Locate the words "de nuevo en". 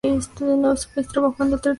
0.03-0.77